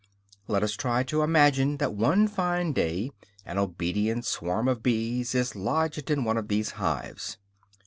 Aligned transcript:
Now 0.49 0.53
let 0.59 0.63
us 0.63 0.77
imagine 1.13 1.77
that 1.77 1.93
one 1.93 2.27
fine 2.27 2.73
day 2.73 3.11
an 3.45 3.59
obedient 3.59 4.25
swarm 4.25 4.67
of 4.67 4.81
bees 4.81 5.35
is 5.35 5.55
lodged 5.55 6.09
in 6.09 6.23
one 6.23 6.37
of 6.37 6.47
these 6.47 6.71
hives. 6.71 7.37